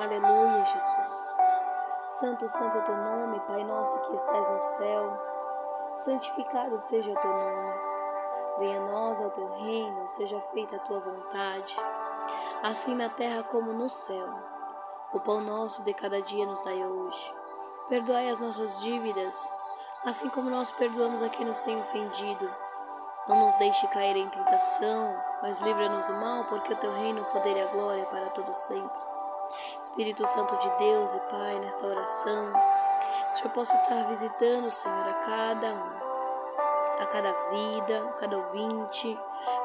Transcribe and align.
Aleluia, 0.00 0.64
Jesus. 0.64 1.34
Santo, 2.08 2.48
santo 2.48 2.78
é 2.78 2.80
teu 2.80 2.96
nome, 2.96 3.38
Pai 3.40 3.62
nosso 3.64 3.98
que 3.98 4.16
estás 4.16 4.48
no 4.48 4.58
céu. 4.58 5.12
Santificado 5.92 6.78
seja 6.78 7.12
o 7.12 7.20
teu 7.20 7.30
nome. 7.30 7.74
Venha 8.60 8.80
a 8.80 8.88
nós 8.88 9.20
ao 9.20 9.28
teu 9.28 9.46
reino, 9.56 10.08
seja 10.08 10.40
feita 10.54 10.76
a 10.76 10.78
tua 10.78 11.00
vontade, 11.00 11.76
assim 12.62 12.94
na 12.94 13.10
terra 13.10 13.42
como 13.42 13.74
no 13.74 13.90
céu. 13.90 14.26
O 15.12 15.20
pão 15.20 15.42
nosso 15.42 15.82
de 15.82 15.92
cada 15.92 16.22
dia 16.22 16.46
nos 16.46 16.62
dai 16.62 16.82
hoje. 16.82 17.34
Perdoai 17.90 18.30
as 18.30 18.38
nossas 18.38 18.80
dívidas, 18.80 19.52
assim 20.06 20.30
como 20.30 20.48
nós 20.48 20.72
perdoamos 20.72 21.22
a 21.22 21.28
quem 21.28 21.44
nos 21.44 21.60
tem 21.60 21.78
ofendido. 21.78 22.50
Não 23.28 23.40
nos 23.40 23.54
deixe 23.56 23.86
cair 23.88 24.16
em 24.16 24.30
tentação, 24.30 25.14
mas 25.42 25.60
livra-nos 25.60 26.06
do 26.06 26.14
mal, 26.14 26.46
porque 26.46 26.72
o 26.72 26.76
teu 26.78 26.90
reino, 26.94 27.20
o 27.20 27.26
poder 27.26 27.58
e 27.58 27.60
a 27.60 27.66
glória 27.66 28.06
para 28.06 28.30
todos 28.30 28.56
sempre. 28.56 29.09
Espírito 29.80 30.26
Santo 30.26 30.56
de 30.58 30.70
Deus 30.78 31.14
e 31.14 31.20
Pai, 31.20 31.58
nesta 31.60 31.86
oração, 31.86 32.52
que 32.52 33.32
o 33.32 33.36
Senhor 33.36 33.52
possa 33.52 33.74
estar 33.74 34.06
visitando, 34.08 34.70
Senhor, 34.70 35.08
a 35.08 35.14
cada 35.14 35.72
um, 35.72 37.02
a 37.02 37.06
cada 37.06 37.32
vida, 37.50 37.98
a 37.98 38.12
cada 38.12 38.36
ouvinte. 38.38 39.18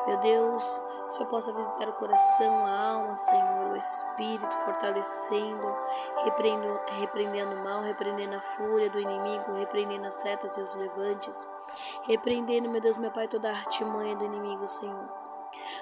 Meu 0.07 0.17
Deus, 0.17 0.79
que 0.79 1.09
o 1.09 1.11
Senhor 1.11 1.29
possa 1.29 1.53
visitar 1.53 1.89
o 1.89 1.93
coração, 1.93 2.65
a 2.65 2.91
alma, 2.91 3.17
Senhor, 3.17 3.71
o 3.73 3.77
Espírito, 3.77 4.55
fortalecendo, 4.63 5.75
repreendendo, 6.23 6.79
repreendendo 6.99 7.55
o 7.55 7.63
mal, 7.63 7.81
repreendendo 7.81 8.35
a 8.35 8.41
fúria 8.41 8.89
do 8.89 8.99
inimigo, 8.99 9.53
repreendendo 9.53 10.07
as 10.07 10.15
setas 10.15 10.55
e 10.57 10.61
os 10.61 10.75
levantes, 10.75 11.47
repreendendo, 12.03 12.69
meu 12.69 12.81
Deus, 12.81 12.97
meu 12.97 13.11
Pai, 13.11 13.27
toda 13.27 13.49
a 13.49 13.55
artimanha 13.55 14.15
do 14.15 14.23
inimigo, 14.23 14.65
Senhor 14.65 15.24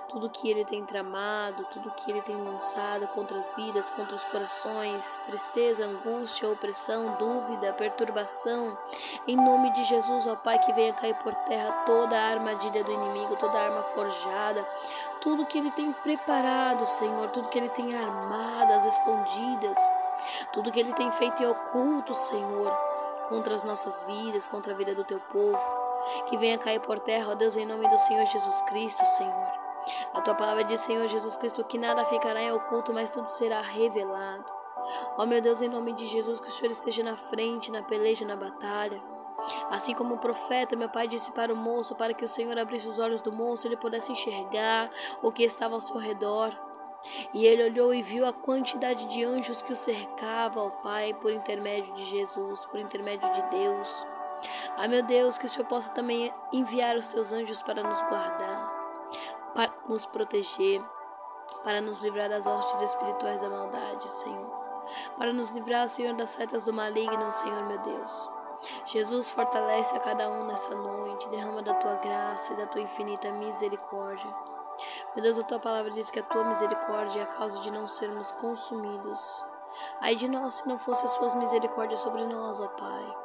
tudo 0.08 0.30
que 0.30 0.50
ele 0.50 0.64
tem 0.66 0.86
tramado, 0.86 1.66
tudo 1.72 1.92
que 1.92 2.12
ele 2.12 2.22
tem 2.22 2.36
lançado 2.36 3.08
contra 3.10 3.38
as 3.40 3.54
vidas, 3.54 3.90
contra 3.90 4.16
os 4.16 4.24
corações, 4.26 5.20
tristeza, 5.26 5.86
angústia, 5.86 6.50
opressão, 6.50 7.16
dúvida, 7.18 7.74
perturbação. 7.74 8.78
Em 9.28 9.36
nome 9.36 9.72
de 9.74 9.84
Jesus, 9.84 10.28
ó 10.28 10.36
Pai, 10.36 10.60
que 10.60 10.74
venha 10.74 10.94
cair 10.94 11.16
por 11.16 11.34
terra 11.46 11.84
toda 11.86 12.18
a 12.18 12.30
armadilha 12.32 12.84
do 12.84 12.92
inimigo, 12.92 13.36
toda 13.38 13.58
a 13.58 13.66
arma 13.66 13.84
forjada, 13.84 14.66
tudo 15.22 15.46
que 15.46 15.58
ele 15.58 15.72
tem 15.72 15.92
preparado, 15.92 16.86
Senhor, 16.86 17.30
tudo 17.32 17.50
que 17.50 17.58
ele 17.58 17.70
tem 17.70 17.96
armado, 17.96 18.74
as 18.74 18.86
escondidas, 18.86 19.78
tudo 20.52 20.72
que 20.72 20.80
ele 20.80 20.94
tem 20.94 21.12
feito 21.12 21.42
em 21.42 21.48
oculto, 21.48 22.14
Senhor, 22.14 22.72
contra 23.28 23.56
as 23.56 23.64
nossas 23.64 24.04
vidas, 24.04 24.48
contra 24.48 24.74
a 24.74 24.76
vida 24.78 24.94
do 24.94 25.04
teu 25.04 25.20
povo. 25.32 25.84
Que 26.28 26.38
venha 26.38 26.58
cair 26.58 26.82
por 26.82 27.00
terra, 27.00 27.32
ó 27.32 27.36
Deus, 27.36 27.56
em 27.56 27.66
nome 27.66 27.88
do 27.90 27.98
Senhor 27.98 28.26
Jesus 28.26 28.62
Cristo, 28.64 29.06
Senhor. 29.06 29.63
A 30.14 30.22
tua 30.22 30.36
palavra 30.36 30.64
diz, 30.64 30.82
Senhor 30.82 31.08
Jesus 31.08 31.36
Cristo, 31.38 31.64
que 31.64 31.78
nada 31.78 32.06
ficará 32.06 32.42
em 32.42 32.52
oculto, 32.52 32.94
mas 32.94 33.12
tudo 33.12 33.28
será 33.28 33.62
revelado. 33.62 34.46
Ó 35.18 35.26
meu 35.26 35.42
Deus, 35.42 35.62
em 35.62 35.70
nome 35.70 35.94
de 35.94 36.06
Jesus, 36.06 36.40
que 36.40 36.48
o 36.48 36.52
Senhor 36.52 36.72
esteja 36.72 37.04
na 37.04 37.16
frente, 37.16 37.72
na 37.72 37.84
peleja, 37.84 38.26
na 38.26 38.36
batalha. 38.36 39.02
Assim 39.70 39.94
como 39.94 40.16
o 40.16 40.20
profeta, 40.20 40.76
meu 40.76 40.90
pai, 40.90 41.08
disse 41.08 41.32
para 41.32 41.54
o 41.54 41.58
moço, 41.58 41.96
para 41.96 42.14
que 42.14 42.24
o 42.24 42.28
Senhor 42.28 42.58
abrisse 42.58 42.88
os 42.88 43.00
olhos 43.00 43.22
do 43.22 43.32
moço, 43.32 43.68
ele 43.68 43.78
pudesse 43.78 44.12
enxergar 44.12 44.90
o 45.22 45.32
que 45.32 45.44
estava 45.44 45.76
ao 45.76 45.82
seu 45.82 45.98
redor. 45.98 46.52
E 47.34 47.46
ele 47.46 47.64
olhou 47.66 47.94
e 47.94 48.02
viu 48.02 48.26
a 48.26 48.32
quantidade 48.32 49.06
de 49.08 49.26
anjos 49.26 49.62
que 49.62 49.74
o 49.74 49.76
cercavam, 49.76 50.68
ó 50.68 50.70
Pai, 50.82 51.14
por 51.14 51.32
intermédio 51.32 51.94
de 51.94 52.06
Jesus, 52.06 52.66
por 52.66 52.80
intermédio 52.80 53.30
de 53.34 53.42
Deus. 53.50 54.06
Ah, 54.78 54.88
meu 54.88 55.04
Deus, 55.04 55.38
que 55.38 55.46
o 55.46 55.50
Senhor 55.50 55.68
possa 55.68 55.92
também 55.94 56.32
enviar 56.52 56.96
os 56.96 57.08
teus 57.08 57.34
anjos 57.34 57.62
para 57.62 57.84
nos 57.84 58.02
guardar 58.04 58.73
nos 59.88 60.06
proteger, 60.06 60.84
para 61.64 61.82
nos 61.82 62.02
livrar 62.02 62.30
das 62.30 62.46
hostes 62.46 62.82
espirituais 62.82 63.42
da 63.42 63.50
maldade, 63.50 64.10
Senhor. 64.10 64.64
Para 65.18 65.32
nos 65.34 65.50
livrar, 65.50 65.88
Senhor, 65.88 66.16
das 66.16 66.32
setas 66.32 66.66
do 66.66 66.74
maligno, 66.74 67.32
Senhor, 67.32 67.64
meu 67.66 67.80
Deus. 67.80 68.30
Jesus, 68.86 69.30
fortalece 69.30 69.96
a 69.96 70.00
cada 70.00 70.30
um 70.30 70.46
nessa 70.46 70.74
noite, 70.76 71.28
derrama 71.30 71.62
da 71.62 71.74
tua 71.76 71.96
graça 71.96 72.54
e 72.54 72.58
da 72.58 72.68
tua 72.68 72.82
infinita 72.82 73.32
misericórdia. 73.32 74.34
Meu 75.16 75.24
Deus, 75.24 75.38
a 75.38 75.44
tua 75.44 75.60
palavra 75.60 75.92
diz 75.92 76.10
que 76.10 76.20
a 76.20 76.24
tua 76.24 76.46
misericórdia 76.46 77.20
é 77.20 77.24
a 77.24 77.28
causa 77.28 77.60
de 77.62 77.72
não 77.72 77.86
sermos 77.88 78.32
consumidos. 78.34 79.46
Ai 80.02 80.16
de 80.16 80.30
nós 80.30 80.56
se 80.56 80.68
não 80.68 80.78
fosse 80.78 81.04
as 81.06 81.12
suas 81.12 81.34
misericórdias 81.36 82.00
sobre 82.00 82.26
nós, 82.26 82.60
ó 82.60 82.68
Pai. 82.68 83.18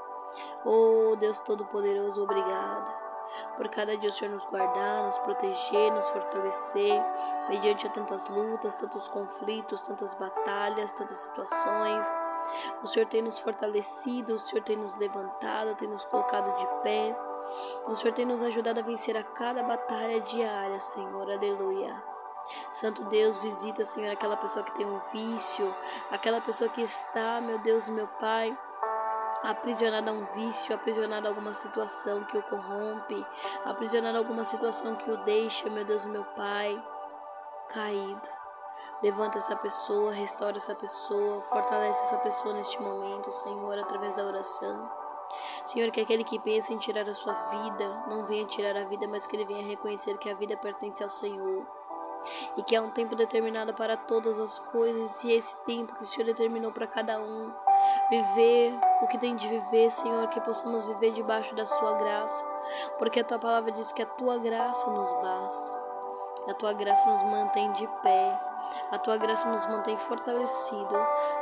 Oh 0.65 1.17
Deus 1.17 1.41
Todo-Poderoso, 1.41 2.23
obrigada 2.23 3.08
por 3.57 3.69
cada 3.69 3.97
dia 3.97 4.09
o 4.09 4.13
Senhor 4.13 4.33
nos 4.33 4.45
guardar, 4.45 5.05
nos 5.05 5.19
proteger, 5.19 5.93
nos 5.93 6.09
fortalecer, 6.09 7.03
mediante 7.49 7.89
tantas 7.91 8.29
lutas, 8.29 8.77
tantos 8.77 9.09
conflitos, 9.09 9.83
tantas 9.83 10.15
batalhas, 10.15 10.93
tantas 10.93 11.19
situações. 11.19 12.17
O 12.83 12.87
Senhor 12.87 13.07
tem 13.07 13.23
nos 13.23 13.39
fortalecido, 13.39 14.35
o 14.35 14.39
Senhor 14.39 14.63
tem 14.63 14.77
nos 14.77 14.95
levantado, 14.97 15.75
tem 15.77 15.89
nos 15.89 16.05
colocado 16.05 16.57
de 16.57 16.67
pé. 16.83 17.17
O 17.87 17.95
Senhor 17.95 18.15
tem 18.15 18.27
nos 18.27 18.43
ajudado 18.43 18.81
a 18.81 18.83
vencer 18.83 19.17
a 19.17 19.23
cada 19.23 19.63
batalha 19.63 20.21
diária, 20.21 20.79
Senhor. 20.79 21.31
Aleluia. 21.31 22.03
Santo 22.73 23.05
Deus, 23.05 23.37
visita, 23.39 23.85
Senhor, 23.85 24.13
aquela 24.13 24.37
pessoa 24.37 24.65
que 24.65 24.75
tem 24.75 24.87
um 24.87 24.99
vício, 25.13 25.75
aquela 26.11 26.41
pessoa 26.41 26.71
que 26.71 26.81
está, 26.81 27.41
meu 27.41 27.59
Deus, 27.59 27.89
meu 27.89 28.07
Pai, 28.07 28.57
aprisionado 29.43 30.11
a 30.11 30.13
um 30.13 30.25
vício, 30.33 30.75
aprisionado 30.75 31.27
a 31.27 31.31
alguma 31.31 31.55
situação 31.55 32.25
que 32.25 32.39
o 32.39 32.43
corrompe, 32.43 33.27
aprisionado 33.65 34.17
a 34.17 34.21
alguma 34.21 34.45
situação 34.45 34.97
que 34.97 35.11
o 35.11 35.17
deixa, 35.25 35.69
meu 35.71 35.85
Deus, 35.85 36.05
meu 36.05 36.25
Pai, 36.25 36.75
caído. 37.71 38.29
Levanta 39.03 39.39
essa 39.39 39.55
pessoa, 39.57 40.13
restaura 40.13 40.57
essa 40.57 40.75
pessoa, 40.75 41.41
fortalece 41.43 42.03
essa 42.03 42.19
pessoa 42.19 42.55
neste 42.55 42.81
momento, 42.81 43.31
Senhor, 43.31 43.79
através 43.79 44.15
da 44.15 44.25
oração. 44.25 44.91
Senhor, 45.67 45.91
que 45.91 46.01
aquele 46.01 46.25
que 46.25 46.39
pensa 46.39 46.73
em 46.73 46.79
tirar 46.79 47.09
a 47.09 47.15
sua 47.15 47.33
vida, 47.33 48.07
não 48.09 48.25
venha 48.27 48.47
tirar 48.47 48.77
a 48.77 48.85
vida, 48.85 49.07
mas 49.07 49.27
que 49.27 49.37
ele 49.37 49.45
venha 49.45 49.67
reconhecer 49.67 50.17
que 50.19 50.31
a 50.31 50.35
vida 50.35 50.57
pertence 50.57 51.03
ao 51.03 51.11
Senhor. 51.11 51.67
E 52.57 52.63
que 52.63 52.77
há 52.77 52.83
um 52.83 52.91
tempo 52.91 53.15
determinado 53.15 53.73
para 53.75 53.97
todas 53.97 54.39
as 54.39 54.59
coisas, 54.59 55.23
e 55.25 55.33
esse 55.33 55.57
tempo 55.65 55.95
que 55.95 56.05
o 56.05 56.07
Senhor 56.07 56.27
determinou 56.27 56.73
para 56.73 56.87
cada 56.87 57.19
um. 57.19 57.53
Viver 58.11 58.75
o 59.03 59.07
que 59.07 59.19
tem 59.19 59.37
de 59.37 59.47
viver, 59.49 59.91
Senhor, 59.91 60.27
que 60.29 60.41
possamos 60.41 60.85
viver 60.85 61.13
debaixo 61.13 61.55
da 61.55 61.65
Sua 61.65 61.95
graça, 61.95 62.45
porque 62.99 63.21
a 63.21 63.25
Tua 63.25 63.39
palavra 63.39 63.73
diz 63.73 63.93
que 63.93 64.03
a 64.03 64.07
Tua 64.07 64.39
graça 64.39 64.91
nos 64.91 65.13
basta, 65.15 65.73
a 66.49 66.55
Tua 66.55 66.73
graça 66.73 67.09
nos 67.09 67.23
mantém 67.23 67.71
de 67.73 67.87
pé, 68.03 68.41
a 68.91 68.99
Tua 68.99 69.17
graça 69.17 69.49
nos 69.49 69.67
mantém 69.67 69.97
fortalecido, 69.97 70.97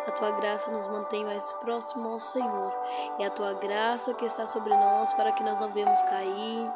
a 0.07 0.13
Tua 0.13 0.31
graça 0.33 0.71
nos 0.71 0.87
mantém 0.87 1.25
mais 1.25 1.53
próximo 1.55 2.09
ao 2.09 2.21
Senhor, 2.21 2.73
e 3.19 3.25
a 3.25 3.31
Tua 3.31 3.55
graça 3.55 4.15
que 4.15 4.25
está 4.25 4.47
sobre 4.47 4.75
nós 4.75 5.13
para 5.15 5.33
que 5.33 5.43
nós 5.43 5.59
não 5.61 5.73
venhamos 5.73 6.03
cair, 6.05 6.73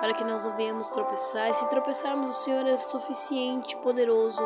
para 0.00 0.12
que 0.14 0.24
nós 0.24 0.44
não 0.44 0.56
venhamos 0.56 0.88
tropeçar. 0.88 1.48
E 1.50 1.54
se 1.54 1.68
tropeçarmos, 1.68 2.38
o 2.38 2.42
Senhor 2.42 2.66
é 2.66 2.76
suficiente, 2.76 3.76
poderoso, 3.78 4.42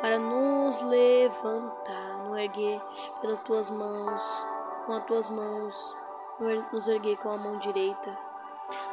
para 0.00 0.18
nos 0.18 0.80
levantar 0.82 2.08
nos 2.28 2.38
erguer 2.38 2.80
pelas 3.20 3.38
tuas 3.40 3.70
mãos, 3.70 4.46
com 4.86 4.92
as 4.92 5.04
tuas 5.04 5.30
mãos, 5.30 5.96
nos 6.72 6.88
erguer 6.88 7.16
com 7.18 7.30
a 7.30 7.36
mão 7.36 7.58
direita, 7.58 8.16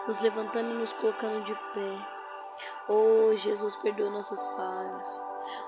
nos 0.08 0.20
levantando 0.22 0.72
e 0.72 0.78
nos 0.78 0.94
colocando 0.94 1.44
de 1.44 1.54
pé. 1.74 2.16
Oh 2.88 3.36
Jesus, 3.36 3.76
perdoa 3.76 4.10
nossas 4.10 4.48
falhas. 4.48 5.22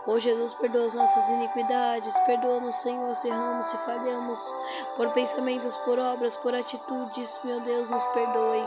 Oh 0.05 0.17
Jesus, 0.17 0.53
perdoa 0.53 0.85
as 0.85 0.93
nossas 0.93 1.29
iniquidades. 1.29 2.17
Perdoa-nos, 2.19 2.75
Senhor, 2.75 3.13
se 3.15 3.27
erramos, 3.27 3.67
se 3.67 3.77
falhamos 3.77 4.55
por 4.95 5.09
pensamentos, 5.11 5.75
por 5.77 5.99
obras, 5.99 6.37
por 6.37 6.55
atitudes. 6.55 7.39
Meu 7.43 7.59
Deus, 7.61 7.89
nos 7.89 8.05
perdoe. 8.07 8.65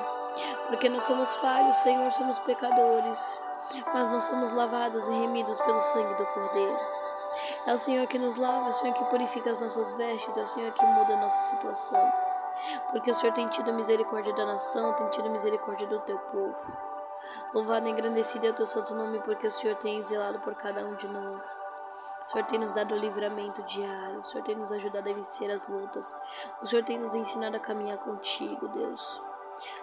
Porque 0.69 0.89
nós 0.89 1.03
somos 1.05 1.35
falhos, 1.37 1.75
Senhor, 1.77 2.11
somos 2.13 2.39
pecadores. 2.41 3.41
Mas 3.93 4.11
nós 4.11 4.25
somos 4.25 4.53
lavados 4.53 5.09
e 5.09 5.13
remidos 5.13 5.61
pelo 5.61 5.81
sangue 5.81 6.15
do 6.15 6.27
Cordeiro. 6.27 6.79
É 7.67 7.75
o 7.75 7.79
Senhor 7.79 8.07
que 8.07 8.19
nos 8.19 8.37
lava, 8.37 8.67
é 8.67 8.71
o 8.71 8.73
Senhor 8.73 8.95
que 8.95 9.05
purifica 9.05 9.51
as 9.51 9.61
nossas 9.61 9.95
vestes, 9.95 10.37
é 10.37 10.43
o 10.43 10.47
Senhor 10.47 10.73
que 10.73 10.85
muda 10.85 11.15
a 11.15 11.21
nossa 11.21 11.51
situação. 11.51 12.13
Porque 12.91 13.11
o 13.11 13.15
Senhor 13.15 13.33
tem 13.33 13.49
tido 13.49 13.73
misericórdia 13.73 14.33
da 14.33 14.45
nação, 14.45 14.93
tem 14.95 15.09
tido 15.11 15.31
misericórdia 15.31 15.87
do 15.87 16.01
teu 16.01 16.19
povo. 16.19 16.90
Louvado 17.55 17.87
e 17.87 17.91
engrandecido 17.91 18.47
é 18.47 18.51
o 18.51 18.55
teu 18.55 18.67
santo 18.67 18.95
nome, 18.95 19.21
porque 19.21 19.47
o 19.47 19.51
Senhor 19.51 19.77
tem 19.77 20.03
zelado 20.03 20.41
por 20.41 20.55
cada 20.55 20.85
um 20.85 20.95
de 20.95 21.09
nós. 21.09 21.63
O 22.27 22.31
Senhor 22.31 22.47
tem 22.47 22.59
nos 22.59 22.73
dado 22.73 22.95
o 22.95 22.99
livramento 22.99 23.63
diário, 23.63 24.21
o 24.21 24.25
Senhor 24.25 24.45
tem 24.45 24.55
nos 24.55 24.71
ajudado 24.71 25.09
a 25.11 25.13
vencer 25.13 25.51
as 25.51 25.67
lutas, 25.67 26.17
o 26.63 26.67
Senhor 26.67 26.85
tem 26.85 26.99
nos 26.99 27.15
ensinado 27.15 27.57
a 27.57 27.61
caminhar 27.61 27.99
contigo, 27.99 28.69
Deus. 28.69 29.21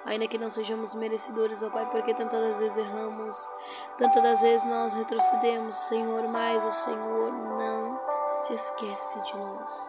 Ainda 0.05 0.27
que 0.27 0.37
não 0.37 0.49
sejamos 0.49 0.95
merecedores, 0.95 1.61
ó 1.61 1.69
Pai, 1.69 1.85
porque 1.91 2.13
tantas 2.13 2.41
das 2.41 2.59
vezes 2.59 2.77
erramos, 2.77 3.51
tantas 3.97 4.23
das 4.23 4.41
vezes 4.41 4.65
nós 4.65 4.95
retrocedemos, 4.95 5.75
Senhor, 5.75 6.27
mas 6.29 6.65
o 6.65 6.71
Senhor 6.71 7.31
não 7.31 7.99
se 8.37 8.53
esquece 8.53 9.21
de 9.21 9.37
nós. 9.37 9.87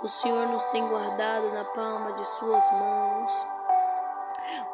O 0.00 0.06
Senhor 0.06 0.46
nos 0.48 0.64
tem 0.66 0.86
guardado 0.88 1.50
na 1.50 1.64
palma 1.64 2.12
de 2.12 2.24
Suas 2.24 2.70
mãos. 2.70 3.53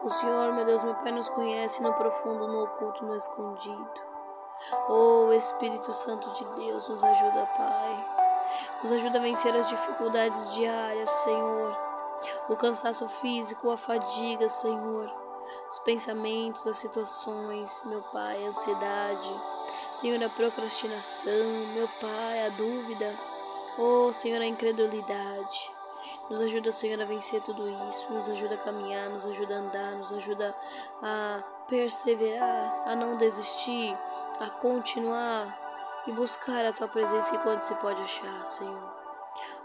O 0.02 0.08
Senhor, 0.08 0.52
meu 0.52 0.64
Deus, 0.64 0.82
meu 0.84 0.94
Pai, 0.96 1.12
nos 1.12 1.28
conhece 1.28 1.82
no 1.82 1.92
profundo, 1.94 2.48
no 2.48 2.64
oculto, 2.64 3.04
no 3.04 3.16
escondido. 3.16 4.10
Oh 4.88 5.32
Espírito 5.32 5.92
Santo 5.92 6.30
de 6.32 6.44
Deus, 6.56 6.88
nos 6.88 7.02
ajuda, 7.02 7.46
Pai. 7.56 8.20
Nos 8.82 8.92
ajuda 8.92 9.18
a 9.18 9.22
vencer 9.22 9.54
as 9.54 9.68
dificuldades 9.68 10.54
diárias, 10.54 11.10
Senhor. 11.10 11.76
O 12.48 12.56
cansaço 12.56 13.08
físico, 13.08 13.70
a 13.70 13.76
fadiga, 13.76 14.48
Senhor. 14.48 15.10
Os 15.68 15.78
pensamentos, 15.80 16.66
as 16.66 16.76
situações, 16.76 17.82
meu 17.86 18.02
Pai, 18.12 18.44
a 18.44 18.48
ansiedade. 18.48 19.40
Senhor, 19.94 20.22
a 20.22 20.28
procrastinação, 20.28 21.46
meu 21.74 21.88
Pai, 22.00 22.46
a 22.46 22.48
dúvida. 22.50 23.14
Oh, 23.78 24.12
Senhor, 24.12 24.40
a 24.40 24.46
incredulidade. 24.46 25.72
Nos 26.28 26.40
ajuda, 26.40 26.72
Senhor, 26.72 27.00
a 27.00 27.04
vencer 27.04 27.42
tudo 27.42 27.68
isso. 27.88 28.12
Nos 28.12 28.28
ajuda 28.28 28.54
a 28.54 28.58
caminhar, 28.58 29.10
nos 29.10 29.26
ajuda 29.26 29.56
a 29.56 29.58
andar, 29.58 29.92
nos 29.96 30.12
ajuda 30.12 30.54
a 31.02 31.42
perseverar, 31.68 32.82
a 32.86 32.96
não 32.96 33.16
desistir, 33.16 33.96
a 34.38 34.50
continuar 34.50 36.02
e 36.06 36.12
buscar 36.12 36.64
a 36.64 36.72
tua 36.72 36.88
presença 36.88 37.34
enquanto 37.34 37.62
se 37.62 37.74
pode 37.76 38.02
achar, 38.02 38.46
Senhor. 38.46 39.00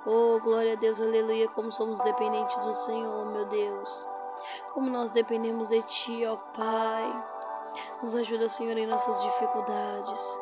Oh, 0.06 0.40
glória 0.40 0.74
a 0.74 0.76
Deus, 0.76 1.02
aleluia, 1.02 1.48
como 1.50 1.72
somos 1.72 2.00
dependentes 2.02 2.58
do 2.58 2.74
Senhor, 2.74 3.26
meu 3.26 3.46
Deus. 3.46 4.08
Como 4.74 4.90
nós 4.90 5.12
dependemos 5.12 5.70
de 5.70 5.82
Ti, 5.82 6.26
ó 6.26 6.36
Pai. 6.36 7.26
Nos 8.02 8.16
ajuda, 8.16 8.48
Senhor, 8.48 8.78
em 8.78 8.86
nossas 8.86 9.22
dificuldades. 9.24 10.40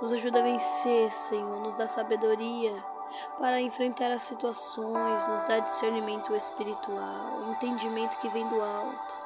Nos 0.00 0.12
ajuda 0.12 0.40
a 0.40 0.42
vencer, 0.42 1.10
Senhor. 1.10 1.60
Nos 1.60 1.76
dá 1.76 1.86
sabedoria 1.86 2.95
para 3.38 3.60
enfrentar 3.60 4.10
as 4.10 4.22
situações. 4.22 5.26
Nos 5.28 5.44
dá 5.44 5.58
discernimento 5.58 6.34
espiritual, 6.34 7.50
entendimento 7.50 8.16
que 8.18 8.28
vem 8.28 8.46
do 8.48 8.60
alto. 8.62 9.16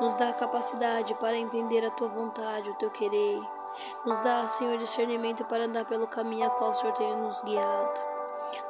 Nos 0.00 0.14
dá 0.14 0.32
capacidade 0.32 1.14
para 1.14 1.36
entender 1.36 1.84
a 1.84 1.90
tua 1.90 2.08
vontade, 2.08 2.70
o 2.70 2.74
teu 2.74 2.90
querer. 2.90 3.40
Nos 4.04 4.18
dá, 4.20 4.46
Senhor, 4.46 4.78
discernimento 4.78 5.44
para 5.44 5.64
andar 5.64 5.84
pelo 5.84 6.06
caminho 6.06 6.46
a 6.46 6.50
qual 6.50 6.70
o 6.70 6.74
Senhor 6.74 6.92
tem 6.92 7.16
nos 7.16 7.42
guiado. 7.42 8.18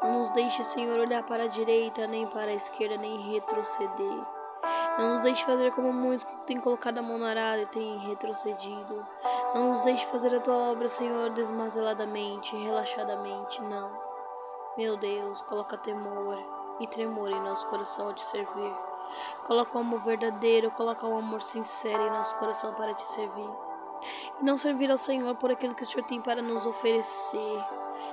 Não 0.03 0.19
nos 0.21 0.31
deixe, 0.33 0.63
Senhor, 0.63 0.99
olhar 0.99 1.23
para 1.25 1.45
a 1.45 1.49
direita, 1.49 2.07
nem 2.07 2.27
para 2.27 2.51
a 2.51 2.55
esquerda, 2.55 2.97
nem 2.97 3.33
retroceder. 3.33 4.27
Não 4.99 5.11
nos 5.11 5.21
deixe 5.21 5.45
fazer 5.45 5.71
como 5.73 5.93
muitos 5.93 6.25
que 6.25 6.37
têm 6.39 6.61
colocado 6.61 6.99
a 6.99 7.03
mão 7.03 7.19
no 7.19 7.25
arado 7.25 7.63
e 7.63 7.67
têm 7.67 7.99
retrocedido. 7.99 9.07
Não 9.55 9.71
nos 9.71 9.83
deixe 9.83 10.05
fazer 10.07 10.35
a 10.35 10.41
tua 10.41 10.73
obra, 10.73 10.89
Senhor, 10.89 11.31
desmazeladamente, 11.31 12.57
relaxadamente, 12.57 13.63
não. 13.63 14.08
Meu 14.79 14.97
Deus, 14.97 15.43
coloca 15.43 15.77
temor 15.77 16.39
e 16.79 16.87
tremor 16.87 17.29
em 17.33 17.41
nosso 17.43 17.67
coração 17.67 18.11
a 18.11 18.15
te 18.15 18.23
servir. 18.23 18.73
Coloca 19.45 19.77
um 19.77 19.81
amor 19.81 20.05
verdadeiro, 20.05 20.71
coloca 20.71 21.05
um 21.05 21.19
amor 21.19 21.43
sincero 21.43 22.01
em 22.01 22.11
nosso 22.11 22.37
coração 22.37 22.73
para 22.75 22.95
te 22.95 23.03
servir. 23.03 23.51
E 24.41 24.45
não 24.45 24.57
servir 24.57 24.89
ao 24.89 24.97
Senhor 24.97 25.35
por 25.35 25.51
aquilo 25.51 25.75
que 25.75 25.83
o 25.83 25.87
Senhor 25.87 26.07
tem 26.07 26.23
para 26.23 26.41
nos 26.41 26.65
oferecer. 26.65 27.65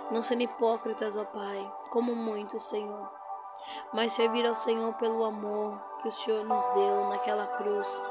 Não 0.09 0.23
sendo 0.23 0.41
hipócritas, 0.41 1.15
ó 1.15 1.23
Pai, 1.23 1.71
como 1.91 2.15
muitos, 2.15 2.63
Senhor 2.63 3.11
mas 3.93 4.13
servir 4.13 4.45
ao 4.45 4.53
Senhor 4.53 4.93
pelo 4.95 5.23
amor 5.23 5.79
que 6.01 6.07
o 6.07 6.11
Senhor 6.11 6.45
nos 6.45 6.67
deu 6.67 7.09
naquela 7.09 7.47
cruz, 7.47 8.01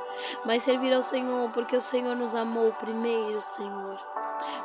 mas 0.44 0.62
servir 0.62 0.92
ao 0.92 1.02
Senhor 1.02 1.50
porque 1.50 1.76
o 1.76 1.80
Senhor 1.80 2.16
nos 2.16 2.34
amou 2.34 2.72
primeiro, 2.72 3.40
Senhor. 3.40 4.23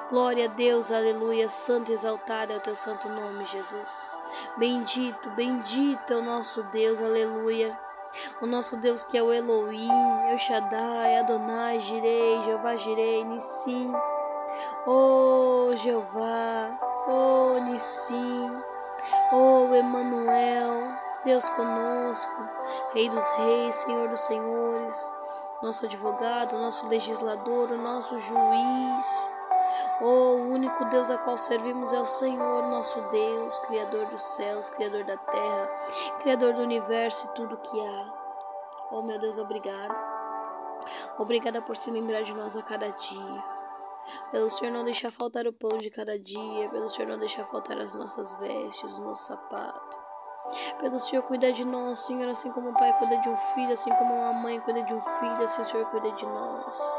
Glória 0.09 0.45
a 0.45 0.47
Deus, 0.47 0.91
aleluia, 0.91 1.47
santo 1.47 1.91
exaltado 1.91 2.51
é 2.51 2.57
o 2.57 2.59
teu 2.59 2.73
santo 2.73 3.07
nome, 3.07 3.45
Jesus. 3.45 4.09
Bendito, 4.57 5.29
bendito 5.35 6.11
é 6.11 6.15
o 6.15 6.23
nosso 6.23 6.63
Deus, 6.71 6.99
aleluia. 6.99 7.79
O 8.41 8.47
nosso 8.47 8.75
Deus 8.77 9.03
que 9.03 9.19
é 9.19 9.21
o 9.21 9.31
Elohim, 9.31 9.87
El 10.31 10.39
Shaddai, 10.39 11.19
Adonai, 11.19 11.79
Jirei, 11.79 12.41
Jeová 12.41 12.75
Jirei, 12.75 13.23
Nissim. 13.23 13.93
Oh, 14.87 15.75
Jeová, 15.75 16.75
oh, 17.07 17.59
Nissim. 17.65 18.63
Oh, 19.31 19.75
Emanuel, 19.75 20.91
Deus 21.23 21.47
conosco, 21.51 22.49
Rei 22.95 23.09
dos 23.09 23.29
reis, 23.37 23.75
Senhor 23.75 24.07
dos 24.07 24.21
senhores, 24.21 25.13
nosso 25.61 25.85
advogado, 25.85 26.57
nosso 26.57 26.89
legislador, 26.89 27.69
o 27.71 27.77
nosso 27.77 28.17
juiz. 28.17 29.29
Oh, 30.01 30.37
o 30.37 30.49
único 30.53 30.85
Deus 30.85 31.09
a 31.09 31.17
qual 31.17 31.37
servimos 31.37 31.91
é 31.91 31.99
o 31.99 32.05
Senhor, 32.05 32.63
nosso 32.67 33.01
Deus, 33.09 33.59
Criador 33.59 34.07
dos 34.07 34.21
céus, 34.21 34.69
Criador 34.69 35.03
da 35.03 35.17
terra, 35.17 35.67
Criador 36.19 36.53
do 36.53 36.61
universo 36.61 37.27
e 37.27 37.33
tudo 37.35 37.57
que 37.57 37.79
há. 37.79 38.13
Oh, 38.91 39.01
meu 39.01 39.19
Deus, 39.19 39.37
obrigado. 39.37 39.95
Obrigada 41.17 41.61
por 41.61 41.75
se 41.75 41.91
lembrar 41.91 42.21
de 42.23 42.33
nós 42.33 42.55
a 42.55 42.63
cada 42.63 42.89
dia 42.89 43.59
pelo 44.31 44.49
Senhor 44.49 44.71
não 44.71 44.83
deixar 44.83 45.11
faltar 45.11 45.47
o 45.47 45.53
pão 45.53 45.77
de 45.77 45.89
cada 45.89 46.17
dia, 46.17 46.69
pelo 46.69 46.89
Senhor 46.89 47.09
não 47.09 47.19
deixar 47.19 47.43
faltar 47.45 47.79
as 47.79 47.95
nossas 47.95 48.35
vestes, 48.35 48.97
o 48.97 49.03
nosso 49.03 49.25
sapato. 49.25 49.97
Pelo 50.79 50.97
Senhor 50.97 51.23
cuidar 51.23 51.51
de 51.51 51.65
nós, 51.65 51.99
Senhor, 51.99 52.27
assim 52.27 52.51
como 52.51 52.69
o 52.69 52.73
pai 52.73 52.91
cuida 52.97 53.17
de 53.17 53.29
um 53.29 53.35
filho, 53.35 53.73
assim 53.73 53.93
como 53.95 54.13
uma 54.13 54.33
mãe 54.33 54.59
cuida 54.61 54.83
de 54.83 54.93
um 54.93 55.01
filho, 55.01 55.43
assim 55.43 55.61
o 55.61 55.65
Senhor 55.65 55.85
cuida 55.87 56.11
de 56.11 56.25
nós. 56.25 56.93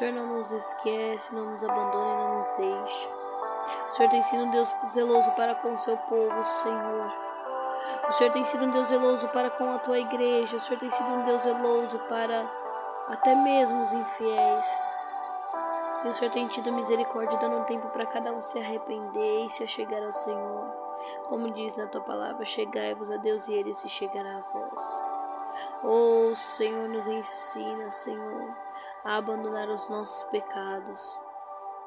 Senhor 0.00 0.14
não 0.14 0.38
nos 0.38 0.50
esquece, 0.50 1.34
não 1.34 1.44
nos 1.50 1.62
abandona 1.62 2.14
e 2.14 2.16
não 2.16 2.38
nos 2.38 2.50
deixa. 2.52 3.10
O 3.86 3.92
Senhor 3.92 4.08
tem 4.08 4.22
sido 4.22 4.44
um 4.44 4.50
Deus 4.50 4.74
zeloso 4.88 5.30
para 5.32 5.54
com 5.56 5.74
o 5.74 5.76
seu 5.76 5.94
povo, 5.94 6.42
Senhor. 6.42 7.12
O 8.08 8.12
Senhor 8.12 8.32
tem 8.32 8.42
sido 8.42 8.64
um 8.64 8.70
Deus 8.70 8.88
zeloso 8.88 9.28
para 9.28 9.50
com 9.50 9.74
a 9.74 9.78
tua 9.80 9.98
igreja. 9.98 10.56
O 10.56 10.60
Senhor 10.60 10.80
tem 10.80 10.88
sido 10.88 11.06
um 11.06 11.24
Deus 11.24 11.42
zeloso 11.42 11.98
para 12.08 12.50
até 13.08 13.34
mesmo 13.34 13.82
os 13.82 13.92
infiéis. 13.92 14.80
E 16.06 16.08
o 16.08 16.12
Senhor 16.14 16.30
tem 16.30 16.46
tido 16.46 16.72
misericórdia, 16.72 17.38
dando 17.38 17.58
um 17.58 17.64
tempo 17.64 17.86
para 17.88 18.06
cada 18.06 18.32
um 18.32 18.40
se 18.40 18.58
arrepender 18.58 19.44
e 19.44 19.50
se 19.50 19.64
achegar 19.64 20.02
ao 20.02 20.12
Senhor. 20.12 20.64
Como 21.28 21.52
diz 21.52 21.76
na 21.76 21.86
tua 21.86 22.00
palavra, 22.00 22.42
chegai-vos 22.46 23.10
a 23.10 23.18
Deus 23.18 23.48
e 23.48 23.52
ele 23.52 23.74
se 23.74 23.86
chegará 23.86 24.38
a 24.38 24.40
vós. 24.40 25.19
Oh, 25.82 26.34
Senhor, 26.34 26.88
nos 26.88 27.06
ensina, 27.06 27.90
Senhor, 27.90 28.54
a 29.04 29.16
abandonar 29.16 29.68
os 29.68 29.88
nossos 29.88 30.24
pecados. 30.24 31.20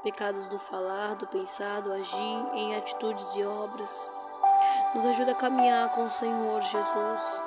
Pecados 0.04 0.48
do 0.48 0.60
falar, 0.60 1.16
do 1.16 1.28
pensar, 1.28 1.82
do 1.82 1.94
agir, 1.94 2.48
em 2.54 2.76
atitudes 2.76 3.36
e 3.36 3.44
obras. 3.46 4.10
Nos 4.94 5.06
ajuda 5.06 5.32
a 5.32 5.36
caminhar 5.36 5.92
com 5.92 6.06
o 6.06 6.10
Senhor 6.10 6.62
Jesus, 6.62 7.44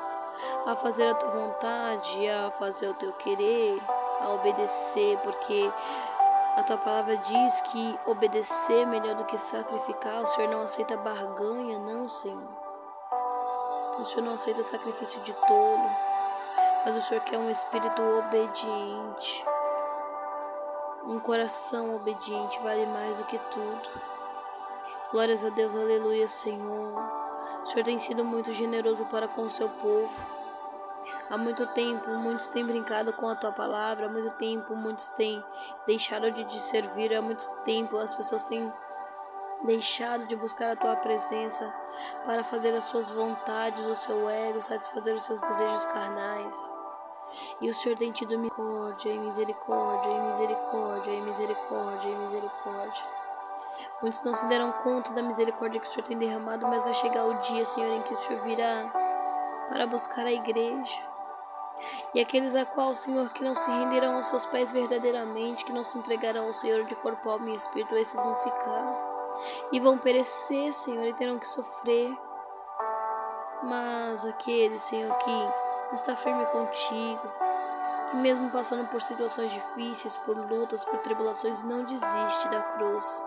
a 0.66 0.74
fazer 0.74 1.08
a 1.08 1.14
tua 1.14 1.30
vontade, 1.30 2.28
a 2.28 2.50
fazer 2.50 2.88
o 2.88 2.94
teu 2.94 3.12
querer, 3.14 3.78
a 4.20 4.30
obedecer, 4.30 5.18
porque 5.18 5.70
a 6.56 6.62
tua 6.62 6.78
palavra 6.78 7.16
diz 7.18 7.60
que 7.60 7.98
obedecer 8.06 8.82
é 8.82 8.86
melhor 8.86 9.14
do 9.14 9.26
que 9.26 9.36
sacrificar. 9.36 10.22
O 10.22 10.26
Senhor 10.26 10.50
não 10.50 10.62
aceita 10.62 10.96
barganha, 10.96 11.78
não, 11.78 12.08
Senhor. 12.08 12.65
O 13.98 14.04
Senhor 14.04 14.24
não 14.24 14.34
aceita 14.34 14.62
sacrifício 14.62 15.20
de 15.22 15.32
tolo. 15.32 15.90
Mas 16.84 16.96
o 16.96 17.02
Senhor 17.02 17.22
quer 17.24 17.38
um 17.38 17.50
espírito 17.50 18.02
obediente. 18.02 19.44
Um 21.04 21.18
coração 21.18 21.96
obediente 21.96 22.60
vale 22.60 22.84
mais 22.86 23.16
do 23.16 23.24
que 23.24 23.38
tudo. 23.38 23.88
Glórias 25.12 25.44
a 25.44 25.48
Deus, 25.48 25.74
aleluia, 25.74 26.28
Senhor. 26.28 26.94
O 27.62 27.66
Senhor 27.66 27.84
tem 27.84 27.98
sido 27.98 28.24
muito 28.24 28.52
generoso 28.52 29.06
para 29.06 29.28
com 29.28 29.42
o 29.42 29.50
seu 29.50 29.68
povo. 29.68 30.26
Há 31.30 31.38
muito 31.38 31.66
tempo, 31.68 32.10
muitos 32.10 32.48
têm 32.48 32.66
brincado 32.66 33.12
com 33.12 33.28
a 33.28 33.36
tua 33.36 33.52
palavra, 33.52 34.06
há 34.06 34.08
muito 34.08 34.30
tempo, 34.36 34.74
muitos 34.74 35.10
têm 35.10 35.42
deixado 35.86 36.30
de 36.32 36.44
te 36.44 36.60
servir, 36.60 37.14
há 37.14 37.22
muito 37.22 37.48
tempo 37.64 37.96
as 37.96 38.14
pessoas 38.14 38.44
têm 38.44 38.72
deixado 39.64 40.26
de 40.26 40.36
buscar 40.36 40.70
a 40.70 40.76
tua 40.76 40.96
presença 40.96 41.72
para 42.24 42.44
fazer 42.44 42.74
as 42.74 42.84
suas 42.84 43.08
vontades, 43.08 43.86
o 43.86 43.94
seu 43.94 44.28
ego, 44.28 44.60
satisfazer 44.60 45.14
os 45.14 45.22
seus 45.22 45.40
desejos 45.40 45.86
carnais. 45.86 46.70
E 47.60 47.68
o 47.68 47.74
Senhor 47.74 47.98
tem 47.98 48.12
tido 48.12 48.38
misericórdia, 48.38 49.10
e 49.10 49.18
misericórdia, 49.18 50.10
e 50.10 50.20
misericórdia, 50.20 51.12
e 51.12 51.20
misericórdia, 51.20 52.08
e 52.08 52.16
misericórdia. 52.16 53.04
Muitos 54.00 54.22
não 54.22 54.34
se 54.34 54.46
deram 54.46 54.72
conta 54.72 55.12
da 55.12 55.22
misericórdia 55.22 55.80
que 55.80 55.86
o 55.86 55.90
Senhor 55.90 56.06
tem 56.06 56.18
derramado, 56.18 56.66
mas 56.66 56.84
vai 56.84 56.94
chegar 56.94 57.26
o 57.26 57.34
dia, 57.40 57.64
Senhor, 57.64 57.92
em 57.92 58.02
que 58.02 58.14
o 58.14 58.16
Senhor 58.16 58.42
virá 58.42 58.90
para 59.68 59.86
buscar 59.86 60.24
a 60.24 60.32
igreja 60.32 61.16
e 62.14 62.20
aqueles 62.20 62.54
a 62.54 62.64
qual, 62.64 62.94
Senhor, 62.94 63.30
que 63.30 63.44
não 63.44 63.54
se 63.54 63.70
renderão 63.70 64.16
aos 64.16 64.28
seus 64.28 64.46
pés 64.46 64.72
verdadeiramente, 64.72 65.64
que 65.64 65.72
não 65.72 65.82
se 65.82 65.98
entregarão 65.98 66.46
ao 66.46 66.52
Senhor 66.52 66.84
de 66.84 66.94
corpo, 66.96 67.28
alma 67.28 67.50
e 67.50 67.54
espírito, 67.54 67.96
esses 67.96 68.22
vão 68.22 68.34
ficar 68.36 69.15
e 69.72 69.80
vão 69.80 69.98
perecer, 69.98 70.72
Senhor, 70.72 71.06
e 71.06 71.14
terão 71.14 71.38
que 71.38 71.46
sofrer. 71.46 72.16
Mas 73.62 74.24
aquele, 74.24 74.78
Senhor, 74.78 75.16
que 75.18 75.48
está 75.94 76.14
firme 76.14 76.44
contigo, 76.46 77.22
que 78.08 78.16
mesmo 78.16 78.50
passando 78.50 78.88
por 78.88 79.00
situações 79.00 79.50
difíceis, 79.50 80.16
por 80.18 80.36
lutas, 80.36 80.84
por 80.84 80.98
tribulações, 80.98 81.62
não 81.62 81.84
desiste 81.84 82.48
da 82.48 82.62
cruz. 82.62 83.22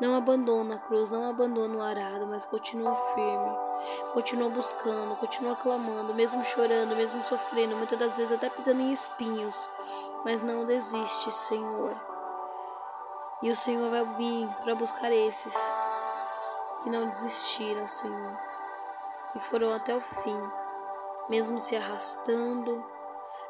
Não 0.00 0.16
abandona 0.16 0.76
a 0.76 0.78
cruz, 0.78 1.10
não 1.10 1.28
abandona 1.28 1.76
o 1.76 1.82
arado, 1.82 2.26
mas 2.26 2.44
continua 2.44 2.94
firme. 2.94 3.56
Continua 4.12 4.50
buscando, 4.50 5.16
continua 5.16 5.56
clamando, 5.56 6.14
mesmo 6.14 6.42
chorando, 6.44 6.96
mesmo 6.96 7.22
sofrendo, 7.22 7.76
muitas 7.76 7.98
das 7.98 8.16
vezes 8.16 8.32
até 8.32 8.50
pisando 8.50 8.80
em 8.80 8.92
espinhos. 8.92 9.68
Mas 10.24 10.42
não 10.42 10.66
desiste, 10.66 11.30
Senhor. 11.30 12.17
E 13.40 13.50
o 13.50 13.54
Senhor 13.54 13.88
vai 13.88 14.04
vir 14.16 14.48
para 14.62 14.74
buscar 14.74 15.12
esses 15.12 15.74
que 16.82 16.90
não 16.90 17.08
desistiram, 17.08 17.86
Senhor, 17.86 18.36
que 19.32 19.38
foram 19.38 19.72
até 19.72 19.94
o 19.94 20.00
fim, 20.00 20.40
mesmo 21.28 21.60
se 21.60 21.76
arrastando, 21.76 22.84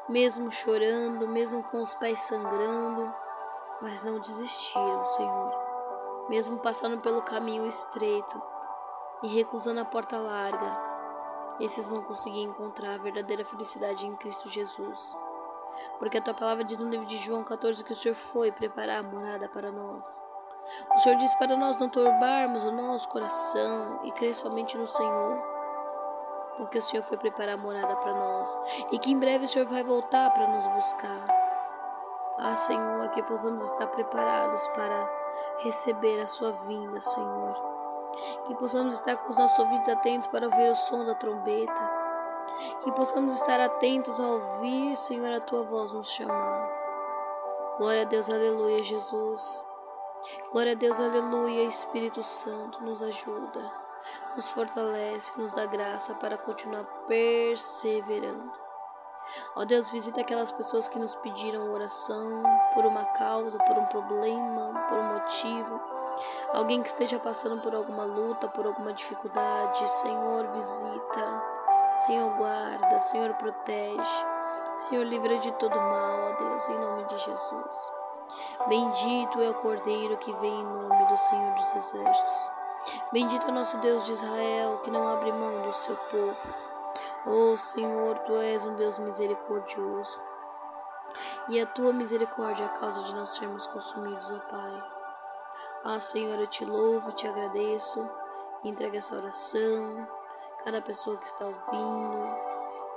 mesmo 0.07 0.51
chorando, 0.51 1.27
mesmo 1.27 1.63
com 1.63 1.81
os 1.81 1.95
pés 1.95 2.19
sangrando, 2.19 3.11
mas 3.81 4.03
não 4.03 4.19
desistiram, 4.19 5.03
Senhor, 5.03 6.25
mesmo 6.29 6.59
passando 6.59 7.01
pelo 7.01 7.23
caminho 7.23 7.65
estreito 7.65 8.41
e 9.23 9.27
recusando 9.27 9.79
a 9.79 9.85
porta 9.85 10.19
larga. 10.19 10.89
Esses 11.59 11.89
vão 11.89 12.03
conseguir 12.03 12.41
encontrar 12.41 12.93
a 12.93 12.97
verdadeira 12.97 13.43
felicidade 13.43 14.05
em 14.05 14.15
Cristo 14.15 14.49
Jesus. 14.49 15.17
Porque 15.97 16.17
a 16.17 16.21
tua 16.21 16.33
palavra 16.33 16.63
diz 16.63 16.77
no 16.77 16.89
livro 16.89 17.05
de 17.05 17.17
João 17.17 17.43
14 17.43 17.83
que 17.83 17.93
o 17.93 17.95
Senhor 17.95 18.15
foi 18.15 18.51
preparar 18.51 18.99
a 18.99 19.03
morada 19.03 19.47
para 19.49 19.71
nós. 19.71 20.23
O 20.93 20.99
Senhor 20.99 21.17
disse 21.17 21.37
para 21.37 21.57
nós 21.57 21.77
não 21.77 21.89
turbarmos 21.89 22.63
o 22.63 22.71
nosso 22.71 23.09
coração 23.09 23.99
e 24.03 24.11
crer 24.11 24.35
somente 24.35 24.77
no 24.77 24.85
Senhor. 24.85 25.43
Porque 26.57 26.77
o 26.77 26.81
Senhor 26.81 27.03
foi 27.03 27.17
preparar 27.17 27.55
a 27.55 27.57
morada 27.57 27.95
para 27.95 28.13
nós. 28.13 28.59
E 28.91 28.99
que 28.99 29.11
em 29.11 29.19
breve 29.19 29.45
o 29.45 29.47
Senhor 29.47 29.67
vai 29.67 29.83
voltar 29.83 30.31
para 30.31 30.47
nos 30.47 30.67
buscar. 30.67 31.25
Ah, 32.37 32.55
Senhor, 32.55 33.09
que 33.09 33.23
possamos 33.23 33.63
estar 33.65 33.87
preparados 33.87 34.67
para 34.69 35.09
receber 35.59 36.21
a 36.21 36.27
Sua 36.27 36.51
vinda, 36.67 36.99
Senhor. 37.01 37.53
Que 38.45 38.55
possamos 38.55 38.95
estar 38.95 39.17
com 39.17 39.29
os 39.29 39.37
nossos 39.37 39.59
ouvidos 39.59 39.89
atentos 39.89 40.27
para 40.27 40.45
ouvir 40.45 40.69
o 40.69 40.75
som 40.75 41.05
da 41.05 41.15
trombeta. 41.15 41.98
Que 42.83 42.91
possamos 42.91 43.33
estar 43.33 43.59
atentos 43.59 44.19
a 44.19 44.27
ouvir, 44.27 44.95
Senhor, 44.95 45.31
a 45.31 45.41
Tua 45.41 45.63
voz 45.63 45.93
nos 45.93 46.11
chamar. 46.11 46.69
Glória 47.77 48.01
a 48.01 48.05
Deus, 48.05 48.29
aleluia, 48.29 48.83
Jesus. 48.83 49.63
Glória 50.51 50.73
a 50.73 50.75
Deus, 50.75 50.99
aleluia, 50.99 51.63
Espírito 51.63 52.21
Santo 52.21 52.83
nos 52.83 53.01
ajuda, 53.01 53.71
nos 54.35 54.49
fortalece, 54.49 55.39
nos 55.39 55.53
dá 55.53 55.65
graça 55.65 56.13
para 56.15 56.37
continuar 56.37 56.83
perseverando. 57.07 58.51
Ó 59.55 59.63
Deus, 59.63 59.91
visita 59.91 60.21
aquelas 60.21 60.51
pessoas 60.51 60.87
que 60.89 60.99
nos 60.99 61.15
pediram 61.15 61.71
oração 61.71 62.43
por 62.73 62.85
uma 62.85 63.05
causa, 63.13 63.57
por 63.59 63.77
um 63.77 63.85
problema, 63.85 64.87
por 64.89 64.97
um 64.97 65.13
motivo. 65.13 65.79
Alguém 66.53 66.81
que 66.81 66.89
esteja 66.89 67.19
passando 67.19 67.61
por 67.61 67.73
alguma 67.73 68.03
luta, 68.03 68.47
por 68.49 68.65
alguma 68.65 68.93
dificuldade, 68.93 69.87
Senhor, 69.89 70.47
visita. 70.51 71.58
Senhor, 71.99 72.33
guarda. 72.37 72.99
Senhor, 72.99 73.33
protege. 73.35 74.25
Senhor, 74.77 75.03
livra 75.03 75.37
de 75.39 75.51
todo 75.53 75.75
mal, 75.75 76.31
ó 76.31 76.35
Deus, 76.37 76.67
em 76.69 76.79
nome 76.79 77.03
de 77.05 77.17
Jesus. 77.17 77.91
Bendito 78.67 79.41
é 79.41 79.49
o 79.49 79.55
Cordeiro 79.55 80.17
que 80.17 80.31
vem 80.33 80.61
em 80.61 80.63
nome 80.63 81.05
do 81.07 81.17
Senhor 81.17 81.53
dos 81.55 81.75
Exércitos. 81.75 82.51
Bendito 83.11 83.47
é 83.47 83.51
nosso 83.51 83.77
Deus 83.79 84.05
de 84.05 84.13
Israel, 84.13 84.79
que 84.79 84.91
não 84.91 85.07
abre 85.07 85.31
mão 85.33 85.63
do 85.63 85.73
seu 85.73 85.97
povo. 86.09 86.53
Ó 87.27 87.51
oh, 87.51 87.57
Senhor, 87.57 88.17
tu 88.19 88.33
és 88.35 88.63
um 88.63 88.75
Deus 88.75 88.97
misericordioso. 88.99 90.21
E 91.49 91.59
a 91.59 91.65
tua 91.65 91.91
misericórdia 91.91 92.63
é 92.63 92.67
a 92.67 92.79
causa 92.79 93.03
de 93.03 93.15
não 93.15 93.25
sermos 93.25 93.67
consumidos, 93.67 94.31
ó 94.31 94.39
Pai. 94.49 94.83
Ah, 95.83 95.99
Senhor, 95.99 96.39
eu 96.39 96.47
te 96.47 96.63
louvo, 96.63 97.11
te 97.11 97.27
agradeço. 97.27 98.09
Entrega 98.63 98.99
essa 98.99 99.15
oração, 99.15 100.07
cada 100.63 100.81
pessoa 100.81 101.17
que 101.17 101.25
está 101.25 101.45
ouvindo. 101.45 102.49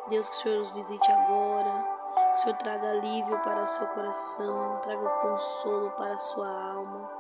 Deus, 0.08 0.28
que 0.28 0.34
o 0.36 0.38
Senhor 0.38 0.60
os 0.60 0.70
visite 0.72 1.10
agora 1.10 2.02
que 2.12 2.38
o 2.38 2.42
Senhor 2.42 2.56
traga 2.56 2.90
alívio 2.90 3.38
para 3.40 3.62
o 3.62 3.66
seu 3.66 3.86
coração, 3.88 4.78
traga 4.82 5.08
consolo 5.08 5.90
para 5.92 6.14
a 6.14 6.18
sua 6.18 6.48
alma, 6.48 7.10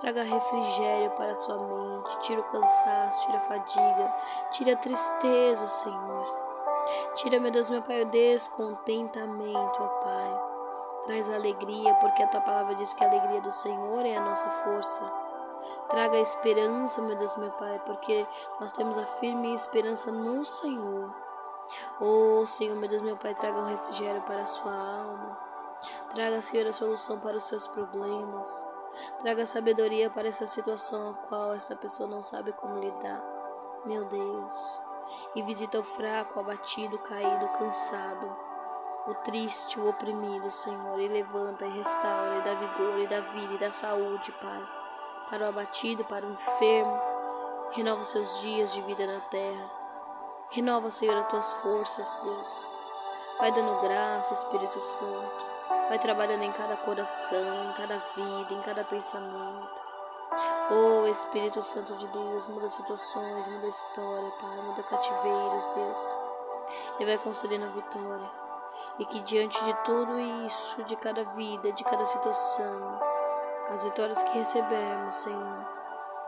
traga 0.00 0.22
refrigério 0.22 1.10
para 1.12 1.32
a 1.32 1.34
sua 1.34 1.56
mente, 1.56 2.20
tira 2.20 2.40
o 2.40 2.44
cansaço, 2.44 3.26
tira 3.26 3.38
a 3.38 3.40
fadiga, 3.40 4.14
tira 4.52 4.72
a 4.72 4.76
tristeza, 4.76 5.66
Senhor. 5.66 6.40
Tira, 7.14 7.38
meu 7.38 7.50
Deus, 7.50 7.70
meu 7.70 7.82
Pai, 7.82 8.02
o 8.02 8.06
descontentamento, 8.06 9.82
ó 9.82 9.88
Pai. 10.02 10.40
Traz 11.06 11.30
alegria, 11.30 11.94
porque 11.94 12.22
a 12.22 12.26
tua 12.28 12.40
palavra 12.40 12.74
diz 12.74 12.92
que 12.94 13.04
a 13.04 13.08
alegria 13.08 13.40
do 13.40 13.50
Senhor 13.50 14.04
é 14.04 14.16
a 14.16 14.20
nossa 14.20 14.48
força. 14.50 15.29
Traga 15.88 16.18
esperança, 16.18 17.02
meu 17.02 17.16
Deus, 17.16 17.36
meu 17.36 17.50
Pai, 17.52 17.80
porque 17.84 18.26
nós 18.60 18.72
temos 18.72 18.96
a 18.96 19.04
firme 19.04 19.54
esperança 19.54 20.10
no 20.10 20.44
Senhor. 20.44 21.14
Oh, 22.00 22.44
Senhor, 22.46 22.76
meu 22.76 22.88
Deus, 22.88 23.02
meu 23.02 23.16
Pai, 23.16 23.34
traga 23.34 23.60
um 23.60 23.66
refrigério 23.66 24.22
para 24.22 24.42
a 24.42 24.46
sua 24.46 24.72
alma. 24.72 25.38
Traga, 26.10 26.42
Senhor, 26.42 26.66
a 26.66 26.72
solução 26.72 27.18
para 27.20 27.36
os 27.36 27.44
seus 27.44 27.66
problemas. 27.68 28.64
Traga 29.20 29.46
sabedoria 29.46 30.10
para 30.10 30.28
essa 30.28 30.46
situação 30.46 31.10
a 31.10 31.14
qual 31.28 31.54
essa 31.54 31.76
pessoa 31.76 32.08
não 32.08 32.22
sabe 32.22 32.52
como 32.52 32.78
lidar. 32.78 33.22
Meu 33.84 34.04
Deus. 34.04 34.82
E 35.34 35.42
visita 35.42 35.78
o 35.78 35.82
fraco, 35.82 36.38
o 36.38 36.42
abatido, 36.42 36.96
o 36.96 37.02
caído, 37.02 37.46
o 37.46 37.52
cansado, 37.58 38.36
o 39.06 39.14
triste, 39.24 39.80
o 39.80 39.88
oprimido, 39.88 40.50
Senhor. 40.50 41.00
E 41.00 41.08
levanta 41.08 41.66
e 41.66 41.70
restaura, 41.70 42.38
e 42.38 42.42
dá 42.42 42.54
vigor, 42.54 42.98
e 42.98 43.06
dá 43.06 43.20
vida, 43.20 43.54
e 43.54 43.58
dá 43.58 43.70
saúde, 43.70 44.32
Pai. 44.32 44.79
Para 45.30 45.44
o 45.44 45.48
abatido, 45.48 46.04
para 46.04 46.26
o 46.26 46.32
enfermo. 46.32 47.00
Renova 47.70 48.02
seus 48.02 48.40
dias 48.40 48.72
de 48.72 48.82
vida 48.82 49.06
na 49.06 49.20
terra. 49.20 49.70
Renova, 50.50 50.90
Senhor, 50.90 51.16
as 51.16 51.28
tuas 51.28 51.52
forças, 51.52 52.18
Deus. 52.24 52.66
Vai 53.38 53.52
dando 53.52 53.80
graça, 53.80 54.32
Espírito 54.32 54.80
Santo. 54.80 55.44
Vai 55.88 56.00
trabalhando 56.00 56.42
em 56.42 56.50
cada 56.50 56.76
coração, 56.78 57.70
em 57.70 57.72
cada 57.74 57.96
vida, 58.16 58.54
em 58.54 58.60
cada 58.62 58.82
pensamento. 58.82 59.84
Oh, 60.70 61.06
Espírito 61.06 61.62
Santo 61.62 61.94
de 61.94 62.08
Deus, 62.08 62.46
muda 62.48 62.68
situações, 62.68 63.46
muda 63.46 63.68
história, 63.68 64.30
Pai, 64.40 64.56
muda 64.62 64.82
cativeiros, 64.82 65.66
Deus. 65.76 66.14
E 66.98 67.04
vai 67.04 67.18
concedendo 67.18 67.66
a 67.66 67.68
vitória. 67.68 68.30
E 68.98 69.04
que 69.04 69.20
diante 69.20 69.64
de 69.64 69.74
tudo 69.84 70.18
isso, 70.46 70.82
de 70.84 70.96
cada 70.96 71.22
vida, 71.24 71.70
de 71.72 71.84
cada 71.84 72.04
situação, 72.04 73.00
as 73.70 73.84
vitórias 73.84 74.22
que 74.24 74.38
recebemos, 74.38 75.14
Senhor, 75.14 75.66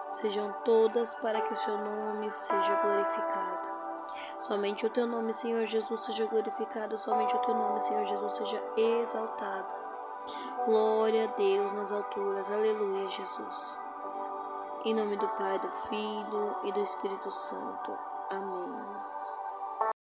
sejam 0.09 0.53
todas 0.65 1.15
para 1.17 1.41
que 1.41 1.53
o 1.53 1.57
seu 1.57 1.77
nome 1.77 2.31
seja 2.31 2.75
glorificado. 2.77 3.69
Somente 4.41 4.87
o 4.87 4.91
teu 4.91 5.07
nome, 5.07 5.35
Senhor 5.35 5.67
Jesus, 5.67 6.05
seja 6.05 6.27
glorificado, 6.27 6.97
somente 6.99 7.35
o 7.35 7.39
teu 7.41 7.55
nome, 7.55 7.83
Senhor 7.83 8.05
Jesus, 8.05 8.35
seja 8.35 8.63
exaltado. 8.77 9.75
Glória 10.67 11.25
a 11.25 11.37
Deus 11.37 11.73
nas 11.73 11.91
alturas, 11.91 12.51
aleluia, 12.51 13.11
Jesus. 13.11 13.81
Em 14.85 14.95
nome 14.95 15.17
do 15.17 15.29
Pai, 15.31 15.59
do 15.59 15.71
Filho 15.89 16.57
e 16.65 16.73
do 16.73 16.81
Espírito 16.81 17.31
Santo. 17.31 17.99
Amém. 18.31 19.22